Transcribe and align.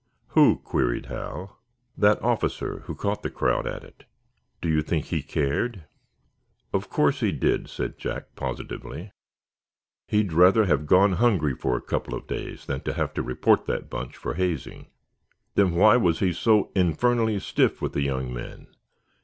"Who?" 0.29 0.55
queried 0.63 1.05
Hal. 1.05 1.59
"That 1.95 2.19
officer 2.23 2.79
who 2.85 2.95
caught 2.95 3.21
the 3.21 3.29
crowd 3.29 3.67
at 3.67 3.83
it." 3.83 4.05
"Do 4.59 4.67
you 4.67 4.81
think 4.81 5.05
he 5.05 5.21
cared?" 5.21 5.83
"Of 6.73 6.89
course 6.89 7.19
he 7.19 7.31
did," 7.31 7.69
said 7.69 7.99
Jack, 7.99 8.33
positively. 8.35 9.11
"He'd 10.07 10.33
rather 10.33 10.65
have 10.65 10.87
gone 10.87 11.11
hungry 11.13 11.53
for 11.53 11.77
a 11.77 11.81
couple 11.81 12.15
of 12.15 12.25
days 12.25 12.65
than 12.65 12.81
have 12.83 13.13
to 13.13 13.21
report 13.21 13.67
that 13.67 13.91
bunch 13.91 14.17
for 14.17 14.33
hazing." 14.33 14.87
"Then 15.53 15.75
why 15.75 15.97
was 15.97 16.17
he 16.17 16.33
so 16.33 16.71
infernally 16.73 17.37
stiff 17.39 17.79
with 17.79 17.93
the 17.93 18.01
young 18.01 18.33
men?" 18.33 18.69